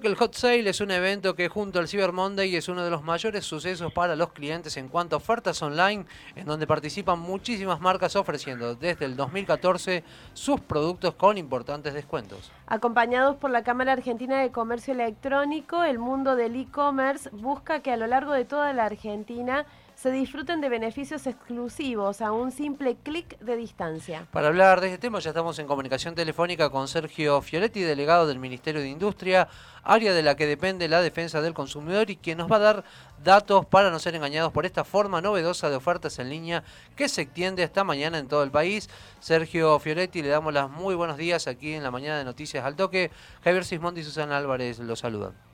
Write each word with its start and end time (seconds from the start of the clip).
que 0.00 0.08
el 0.08 0.16
Hot 0.16 0.34
Sale 0.34 0.70
es 0.70 0.80
un 0.80 0.90
evento 0.90 1.34
que 1.34 1.50
junto 1.50 1.78
al 1.78 1.88
Cyber 1.88 2.12
Monday 2.12 2.56
es 2.56 2.70
uno 2.70 2.82
de 2.82 2.90
los 2.90 3.02
mayores 3.02 3.44
sucesos 3.44 3.92
para 3.92 4.16
los 4.16 4.32
clientes 4.32 4.78
en 4.78 4.88
cuanto 4.88 5.14
a 5.14 5.18
ofertas 5.18 5.60
online, 5.60 6.06
en 6.36 6.46
donde 6.46 6.66
participan 6.66 7.18
muchísimas 7.18 7.82
marcas 7.82 8.16
ofreciendo 8.16 8.74
desde 8.76 9.04
el 9.04 9.14
2014 9.14 10.02
sus 10.32 10.58
productos 10.62 11.16
con 11.16 11.36
importantes 11.36 11.92
descuentos. 11.92 12.50
Acompañados 12.66 13.36
por 13.36 13.50
la 13.50 13.62
Cámara 13.62 13.92
Argentina 13.92 14.40
de 14.40 14.50
Comercio 14.50 14.94
Electrónico, 14.94 15.84
el 15.84 15.98
mundo 15.98 16.34
del 16.34 16.56
e-commerce 16.56 17.28
busca 17.30 17.80
que 17.80 17.92
a 17.92 17.98
lo 17.98 18.06
largo 18.06 18.32
de 18.32 18.46
toda 18.46 18.72
la 18.72 18.86
Argentina 18.86 19.66
se 19.94 20.10
disfruten 20.10 20.60
de 20.60 20.68
beneficios 20.68 21.26
exclusivos 21.26 22.20
a 22.20 22.32
un 22.32 22.50
simple 22.50 22.96
clic 23.02 23.38
de 23.38 23.56
distancia. 23.56 24.26
Para 24.32 24.48
hablar 24.48 24.80
de 24.80 24.88
este 24.88 24.98
tema 24.98 25.18
ya 25.20 25.30
estamos 25.30 25.58
en 25.58 25.66
comunicación 25.66 26.14
telefónica 26.14 26.70
con 26.70 26.88
Sergio 26.88 27.40
Fioretti, 27.40 27.80
delegado 27.80 28.26
del 28.26 28.38
Ministerio 28.38 28.80
de 28.80 28.88
Industria, 28.88 29.48
área 29.82 30.12
de 30.12 30.22
la 30.22 30.34
que 30.34 30.46
depende 30.46 30.88
la 30.88 31.00
defensa 31.00 31.40
del 31.40 31.54
consumidor 31.54 32.10
y 32.10 32.16
quien 32.16 32.38
nos 32.38 32.50
va 32.50 32.56
a 32.56 32.60
dar 32.60 32.84
datos 33.22 33.66
para 33.66 33.90
no 33.90 33.98
ser 33.98 34.14
engañados 34.14 34.52
por 34.52 34.66
esta 34.66 34.84
forma 34.84 35.20
novedosa 35.20 35.70
de 35.70 35.76
ofertas 35.76 36.18
en 36.18 36.28
línea 36.28 36.64
que 36.96 37.08
se 37.08 37.22
extiende 37.22 37.62
esta 37.62 37.84
mañana 37.84 38.18
en 38.18 38.28
todo 38.28 38.42
el 38.42 38.50
país. 38.50 38.90
Sergio 39.20 39.78
Fioretti, 39.78 40.22
le 40.22 40.28
damos 40.28 40.52
las 40.52 40.68
muy 40.70 40.94
buenos 40.94 41.16
días 41.16 41.46
aquí 41.46 41.72
en 41.74 41.82
la 41.82 41.90
mañana 41.90 42.18
de 42.18 42.24
Noticias 42.24 42.64
al 42.64 42.76
Toque. 42.76 43.10
Javier 43.42 43.64
Sismondi 43.64 44.00
y 44.00 44.04
Susana 44.04 44.36
Álvarez 44.36 44.78
los 44.80 44.98
saludan. 44.98 45.53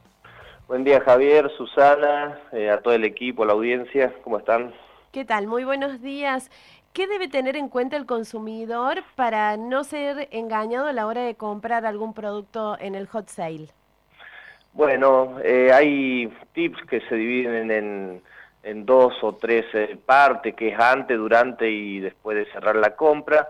Buen 0.70 0.84
día 0.84 1.01
Javier, 1.01 1.51
Susana, 1.56 2.38
eh, 2.52 2.70
a 2.70 2.80
todo 2.80 2.95
el 2.95 3.02
equipo, 3.02 3.42
a 3.42 3.47
la 3.47 3.55
audiencia, 3.55 4.15
¿cómo 4.23 4.38
están? 4.38 4.73
¿Qué 5.11 5.24
tal? 5.24 5.48
Muy 5.48 5.65
buenos 5.65 6.01
días. 6.01 6.48
¿Qué 6.92 7.09
debe 7.09 7.27
tener 7.27 7.56
en 7.56 7.69
cuenta 7.69 7.97
el 7.97 8.06
consumidor 8.06 9.02
para 9.16 9.56
no 9.56 9.83
ser 9.83 10.28
engañado 10.30 10.87
a 10.87 10.92
la 10.92 11.09
hora 11.09 11.23
de 11.23 11.34
comprar 11.34 11.87
algún 11.87 12.14
producto 12.14 12.78
en 12.78 12.95
el 12.95 13.09
hot 13.09 13.27
sale? 13.27 13.66
Bueno, 14.73 15.41
eh, 15.42 15.73
hay 15.73 16.33
tips 16.52 16.87
que 16.89 17.00
se 17.00 17.16
dividen 17.16 18.23
en, 18.62 18.86
dos 18.86 19.14
o 19.25 19.34
tres 19.34 19.67
eh, 19.75 19.98
partes, 20.06 20.55
que 20.55 20.69
es 20.69 20.78
antes, 20.78 21.19
durante 21.19 21.69
y 21.69 21.98
después 21.98 22.36
de 22.36 22.47
cerrar 22.52 22.77
la 22.77 22.95
compra, 22.95 23.48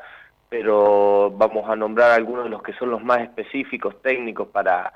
pero 0.48 1.30
vamos 1.30 1.68
a 1.68 1.76
nombrar 1.76 2.12
algunos 2.12 2.44
de 2.44 2.50
los 2.50 2.62
que 2.62 2.72
son 2.72 2.90
los 2.90 3.04
más 3.04 3.20
específicos, 3.20 4.00
técnicos 4.00 4.48
para 4.48 4.90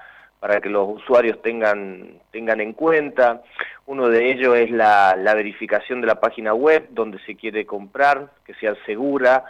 para 0.45 0.61
que 0.61 0.69
los 0.69 0.87
usuarios 0.87 1.41
tengan, 1.41 2.21
tengan 2.31 2.61
en 2.61 2.75
cuenta. 2.75 3.41
Uno 3.87 4.11
de 4.11 4.31
ellos 4.31 4.55
es 4.59 4.71
la, 4.71 5.17
verificación 5.35 6.03
de 6.03 6.07
la 6.07 6.21
página 6.21 6.53
web 6.53 6.87
donde 6.91 7.19
se 7.21 7.35
quiere 7.35 7.65
comprar, 7.65 8.29
que 8.45 8.53
sea 8.57 8.75
segura. 8.85 9.47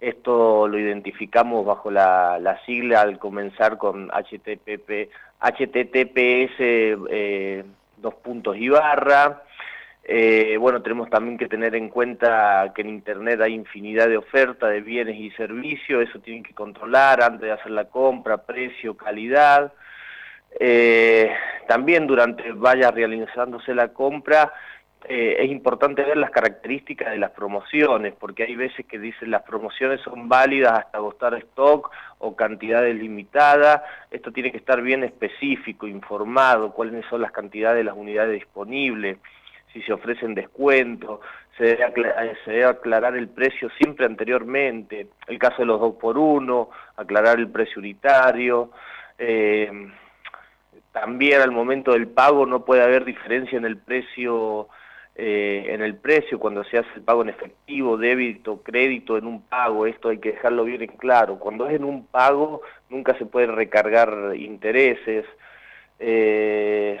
Esto 0.00 0.66
lo 0.66 0.78
identificamos 0.78 1.66
bajo 1.66 1.90
la, 1.90 2.58
sigla 2.64 3.02
al 3.02 3.18
comenzar 3.18 3.76
con 3.76 4.08
HTTP, 4.08 5.10
HTTPS 5.38 6.56
eh, 6.58 7.64
dos 7.98 8.14
puntos 8.14 8.56
y 8.56 8.70
barra. 8.70 9.42
Eh, 10.02 10.56
bueno, 10.58 10.80
tenemos 10.80 11.10
también 11.10 11.36
que 11.36 11.46
tener 11.46 11.74
en 11.74 11.90
cuenta 11.90 12.72
que 12.74 12.80
en 12.80 12.88
Internet 12.88 13.42
hay 13.42 13.52
infinidad 13.52 14.08
de 14.08 14.16
ofertas 14.16 14.70
de 14.70 14.80
bienes 14.80 15.16
y 15.16 15.30
servicios, 15.32 16.08
eso 16.08 16.20
tienen 16.20 16.42
que 16.42 16.54
controlar 16.54 17.22
antes 17.22 17.42
de 17.42 17.52
hacer 17.52 17.70
la 17.70 17.84
compra, 17.84 18.46
precio, 18.46 18.96
calidad. 18.96 19.74
Eh, 20.58 21.30
también 21.66 22.06
durante 22.06 22.52
vaya 22.52 22.90
realizándose 22.90 23.74
la 23.74 23.88
compra, 23.88 24.52
eh, 25.04 25.36
es 25.38 25.50
importante 25.50 26.02
ver 26.02 26.16
las 26.16 26.30
características 26.30 27.12
de 27.12 27.18
las 27.18 27.30
promociones, 27.30 28.14
porque 28.18 28.42
hay 28.42 28.56
veces 28.56 28.84
que 28.86 28.98
dicen 28.98 29.30
las 29.30 29.42
promociones 29.42 30.00
son 30.00 30.28
válidas 30.28 30.72
hasta 30.72 30.98
agotar 30.98 31.34
stock 31.34 31.90
o 32.18 32.34
cantidades 32.34 32.96
limitadas. 32.96 33.82
Esto 34.10 34.32
tiene 34.32 34.50
que 34.50 34.58
estar 34.58 34.82
bien 34.82 35.04
específico, 35.04 35.86
informado, 35.86 36.72
cuáles 36.72 37.04
son 37.06 37.22
las 37.22 37.32
cantidades 37.32 37.78
de 37.78 37.84
las 37.84 37.96
unidades 37.96 38.32
disponibles, 38.32 39.18
si 39.72 39.82
se 39.82 39.92
ofrecen 39.92 40.34
descuentos, 40.34 41.20
se 41.56 41.64
debe, 41.64 41.84
aclarar, 41.84 42.36
se 42.44 42.50
debe 42.50 42.64
aclarar 42.64 43.16
el 43.16 43.28
precio 43.28 43.70
siempre 43.78 44.06
anteriormente, 44.06 45.08
el 45.26 45.38
caso 45.38 45.58
de 45.58 45.66
los 45.66 45.80
dos 45.80 45.94
por 45.94 46.18
uno, 46.18 46.70
aclarar 46.96 47.38
el 47.38 47.48
precio 47.48 47.78
unitario. 47.78 48.70
Eh, 49.18 49.70
también 50.92 51.40
al 51.40 51.52
momento 51.52 51.92
del 51.92 52.08
pago 52.08 52.46
no 52.46 52.64
puede 52.64 52.82
haber 52.82 53.04
diferencia 53.04 53.58
en 53.58 53.64
el 53.64 53.76
precio 53.76 54.68
eh, 55.20 55.74
en 55.74 55.82
el 55.82 55.96
precio 55.96 56.38
cuando 56.38 56.62
se 56.62 56.78
hace 56.78 56.88
el 56.94 57.02
pago 57.02 57.22
en 57.22 57.30
efectivo, 57.30 57.96
débito, 57.96 58.62
crédito 58.62 59.18
en 59.18 59.26
un 59.26 59.42
pago, 59.42 59.84
esto 59.84 60.10
hay 60.10 60.18
que 60.18 60.30
dejarlo 60.30 60.62
bien 60.62 60.80
en 60.82 60.96
claro. 60.96 61.40
Cuando 61.40 61.66
es 61.66 61.74
en 61.74 61.82
un 61.82 62.06
pago 62.06 62.62
nunca 62.88 63.18
se 63.18 63.26
puede 63.26 63.48
recargar 63.48 64.36
intereses. 64.36 65.26
Eh, 65.98 67.00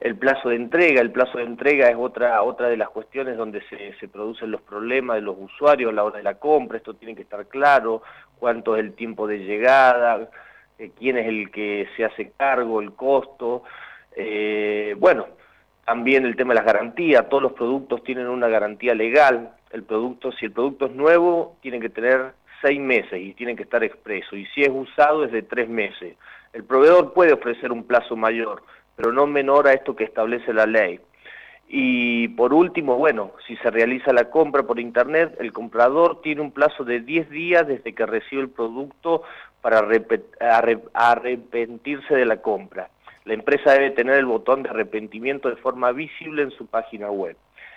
el 0.00 0.16
plazo 0.16 0.48
de 0.48 0.56
entrega, 0.56 1.02
el 1.02 1.12
plazo 1.12 1.36
de 1.36 1.44
entrega 1.44 1.90
es 1.90 1.96
otra 1.98 2.40
otra 2.42 2.68
de 2.68 2.78
las 2.78 2.88
cuestiones 2.88 3.36
donde 3.36 3.60
se, 3.68 3.92
se 4.00 4.08
producen 4.08 4.50
los 4.50 4.62
problemas 4.62 5.16
de 5.16 5.22
los 5.22 5.36
usuarios 5.38 5.90
a 5.90 5.94
la 5.94 6.04
hora 6.04 6.16
de 6.16 6.22
la 6.22 6.38
compra, 6.38 6.78
esto 6.78 6.94
tiene 6.94 7.14
que 7.14 7.22
estar 7.22 7.46
claro, 7.48 8.00
cuánto 8.38 8.76
es 8.76 8.80
el 8.80 8.94
tiempo 8.94 9.26
de 9.26 9.40
llegada, 9.40 10.30
eh, 10.78 10.90
quién 10.98 11.18
es 11.18 11.26
el 11.26 11.50
que 11.50 11.88
se 11.96 12.04
hace 12.04 12.32
cargo, 12.36 12.80
el 12.80 12.92
costo. 12.92 13.64
Eh, 14.14 14.94
bueno, 14.98 15.26
también 15.84 16.24
el 16.24 16.36
tema 16.36 16.54
de 16.54 16.60
las 16.60 16.66
garantías, 16.66 17.28
todos 17.28 17.42
los 17.42 17.52
productos 17.52 18.02
tienen 18.04 18.28
una 18.28 18.48
garantía 18.48 18.94
legal. 18.94 19.52
El 19.72 19.82
producto, 19.82 20.32
si 20.32 20.46
el 20.46 20.52
producto 20.52 20.86
es 20.86 20.92
nuevo, 20.92 21.56
tiene 21.60 21.80
que 21.80 21.88
tener 21.88 22.32
seis 22.62 22.80
meses 22.80 23.20
y 23.20 23.34
tiene 23.34 23.56
que 23.56 23.62
estar 23.62 23.82
expreso. 23.82 24.36
Y 24.36 24.46
si 24.46 24.62
es 24.62 24.70
usado, 24.70 25.24
es 25.24 25.32
de 25.32 25.42
tres 25.42 25.68
meses. 25.68 26.16
El 26.52 26.64
proveedor 26.64 27.12
puede 27.12 27.32
ofrecer 27.32 27.72
un 27.72 27.84
plazo 27.84 28.16
mayor, 28.16 28.62
pero 28.96 29.12
no 29.12 29.26
menor 29.26 29.68
a 29.68 29.72
esto 29.72 29.94
que 29.94 30.04
establece 30.04 30.52
la 30.52 30.66
ley. 30.66 31.00
Y 31.68 32.28
por 32.28 32.54
último, 32.54 32.96
bueno, 32.96 33.32
si 33.46 33.54
se 33.58 33.70
realiza 33.70 34.12
la 34.14 34.30
compra 34.30 34.62
por 34.62 34.80
internet, 34.80 35.36
el 35.38 35.52
comprador 35.52 36.22
tiene 36.22 36.40
un 36.40 36.50
plazo 36.50 36.82
de 36.82 37.00
10 37.00 37.28
días 37.28 37.66
desde 37.66 37.94
que 37.94 38.06
recibe 38.06 38.40
el 38.40 38.48
producto 38.48 39.22
para 39.60 39.86
arrepentirse 40.94 42.14
de 42.14 42.24
la 42.24 42.40
compra. 42.40 42.88
La 43.26 43.34
empresa 43.34 43.72
debe 43.72 43.90
tener 43.90 44.14
el 44.14 44.24
botón 44.24 44.62
de 44.62 44.70
arrepentimiento 44.70 45.50
de 45.50 45.56
forma 45.56 45.92
visible 45.92 46.42
en 46.42 46.50
su 46.52 46.66
página 46.66 47.10
web. 47.10 47.36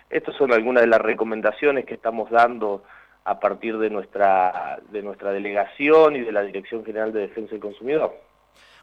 Estas 0.09 0.37
son 0.37 0.53
algunas 0.53 0.83
de 0.83 0.87
las 0.87 1.01
recomendaciones 1.01 1.85
que 1.85 1.95
estamos 1.95 2.29
dando 2.31 2.83
a 3.25 3.41
partir 3.41 3.77
de 3.77 3.89
nuestra, 3.89 4.79
de 4.89 5.01
nuestra 5.01 5.31
delegación 5.33 6.15
y 6.15 6.21
de 6.21 6.31
la 6.31 6.43
Dirección 6.43 6.85
General 6.85 7.11
de 7.11 7.21
Defensa 7.21 7.51
del 7.51 7.59
Consumidor. 7.59 8.15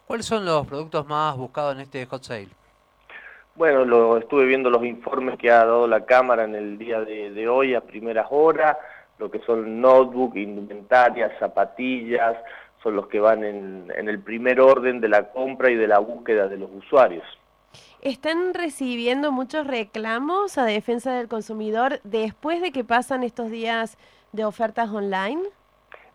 ¿Cuáles 0.06 0.26
son 0.26 0.44
los 0.44 0.66
productos 0.66 1.06
más 1.06 1.34
buscados 1.36 1.74
en 1.74 1.80
este 1.80 2.04
hot 2.04 2.22
sale? 2.22 2.48
Bueno, 3.58 3.84
lo, 3.84 4.18
estuve 4.18 4.46
viendo 4.46 4.70
los 4.70 4.84
informes 4.84 5.36
que 5.36 5.50
ha 5.50 5.64
dado 5.64 5.88
la 5.88 6.04
Cámara 6.04 6.44
en 6.44 6.54
el 6.54 6.78
día 6.78 7.00
de, 7.00 7.48
hoy 7.48 7.74
a 7.74 7.80
primeras 7.80 8.28
horas, 8.30 8.76
lo 9.18 9.32
que 9.32 9.40
son 9.40 9.80
notebook, 9.80 10.36
indumentarias, 10.36 11.32
zapatillas, 11.40 12.36
son 12.84 12.94
los 12.94 13.08
que 13.08 13.18
van 13.18 13.42
en, 13.42 13.92
en 13.96 14.08
el 14.08 14.20
primer 14.20 14.60
orden 14.60 15.00
de 15.00 15.08
la 15.08 15.30
compra 15.30 15.72
y 15.72 15.74
de 15.74 15.88
la 15.88 15.98
búsqueda 15.98 16.46
de 16.46 16.56
los 16.56 16.70
usuarios. 16.70 17.24
¿Están 18.00 18.54
recibiendo 18.54 19.32
muchos 19.32 19.66
reclamos 19.66 20.56
a 20.56 20.64
defensa 20.64 21.12
del 21.14 21.26
consumidor 21.26 21.98
después 22.04 22.62
de 22.62 22.70
que 22.70 22.84
pasan 22.84 23.24
estos 23.24 23.50
días 23.50 23.98
de 24.30 24.44
ofertas 24.44 24.88
online? 24.88 25.42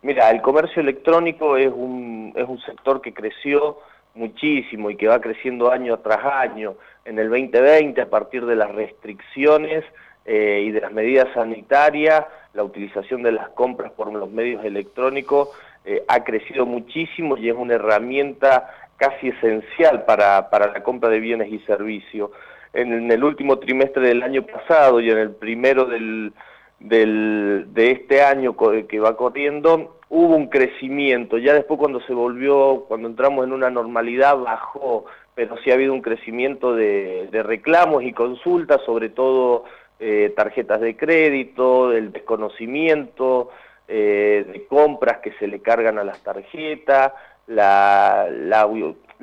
Mira, 0.01 0.31
el 0.31 0.41
comercio 0.41 0.81
electrónico 0.81 1.57
es 1.57 1.73
un, 1.75 2.31
es 2.37 2.47
un 2.47 2.61
sector 2.61 3.01
que 3.01 3.13
creció 3.13 3.79
muchísimo 4.15 4.89
y 4.89 4.95
que 4.95 5.07
va 5.07 5.21
creciendo 5.21 5.71
año 5.71 5.97
tras 5.99 6.23
año. 6.23 6.75
En 7.05 7.19
el 7.19 7.29
2020, 7.29 8.01
a 8.01 8.09
partir 8.09 8.45
de 8.45 8.55
las 8.55 8.73
restricciones 8.73 9.83
eh, 10.25 10.63
y 10.65 10.71
de 10.71 10.81
las 10.81 10.91
medidas 10.91 11.27
sanitarias, 11.33 12.25
la 12.53 12.63
utilización 12.63 13.23
de 13.23 13.31
las 13.31 13.49
compras 13.49 13.91
por 13.91 14.11
los 14.13 14.29
medios 14.29 14.63
electrónicos 14.63 15.49
eh, 15.85 16.03
ha 16.07 16.23
crecido 16.23 16.65
muchísimo 16.65 17.37
y 17.37 17.49
es 17.49 17.55
una 17.55 17.73
herramienta 17.73 18.69
casi 18.97 19.29
esencial 19.29 20.05
para, 20.05 20.49
para 20.49 20.71
la 20.71 20.83
compra 20.83 21.09
de 21.09 21.19
bienes 21.19 21.51
y 21.51 21.59
servicios. 21.59 22.31
En, 22.71 23.11
el 23.11 23.23
último 23.23 23.59
trimestre 23.59 24.07
del 24.07 24.23
año 24.23 24.43
pasado 24.43 24.99
y 24.99 25.09
en 25.09 25.17
el 25.17 25.31
primero 25.31 25.85
del, 25.85 26.31
del, 26.79 27.65
de 27.73 27.91
este 27.91 28.23
año 28.23 28.55
que 28.87 28.99
va 28.99 29.17
corriendo, 29.17 29.99
hubo 30.15 30.35
un 30.35 30.45
crecimiento, 30.45 31.39
ya 31.39 31.55
después 31.55 31.79
cuando 31.79 31.99
se 32.01 32.13
volvió, 32.13 32.85
cuando 32.87 33.07
entramos 33.07 33.47
en 33.47 33.51
una 33.51 33.71
normalidad 33.71 34.37
bajó, 34.37 35.05
pero 35.33 35.57
sí 35.63 35.71
ha 35.71 35.73
habido 35.73 35.91
un 35.91 36.03
crecimiento 36.03 36.75
de, 36.75 37.27
reclamos 37.31 38.03
y 38.03 38.13
consultas, 38.13 38.79
sobre 38.85 39.09
todo 39.09 39.65
eh, 39.99 40.31
tarjetas 40.35 40.81
de 40.81 40.95
crédito, 40.95 41.91
el 41.91 42.11
desconocimiento, 42.11 43.49
eh, 43.87 44.45
de 44.53 44.67
compras 44.67 45.17
que 45.17 45.31
se 45.39 45.47
le 45.47 45.63
cargan 45.63 45.97
a 45.97 46.03
las 46.03 46.21
tarjetas, 46.21 47.13
la, 47.47 48.27
la, 48.29 48.67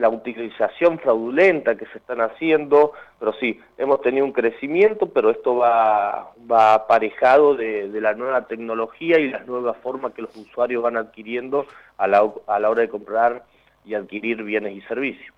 la, 0.00 0.08
utilización 0.08 0.98
fraudulenta 0.98 1.76
que 1.76 1.86
se 1.86 1.98
están 1.98 2.20
haciendo, 2.20 2.92
pero 3.18 3.32
sí, 3.34 3.60
hemos 3.78 4.00
tenido 4.00 4.24
un 4.24 4.32
crecimiento, 4.32 5.06
pero 5.06 5.30
esto 5.30 5.56
va, 5.56 6.32
va 6.50 6.74
aparejado 6.74 7.54
de, 7.54 7.88
la 8.00 8.14
nueva 8.14 8.46
tecnología 8.46 9.18
y 9.18 9.30
las 9.30 9.46
nuevas 9.46 9.76
formas 9.78 10.12
que 10.12 10.22
los 10.22 10.34
usuarios 10.36 10.82
van 10.82 10.96
adquiriendo 10.96 11.66
a 11.98 12.06
la, 12.06 12.30
a 12.46 12.58
la 12.58 12.70
hora 12.70 12.82
de 12.82 12.88
comprar 12.88 13.44
y 13.84 13.94
adquirir 13.94 14.42
bienes 14.42 14.74
y 14.76 14.80
servicios. 14.82 15.34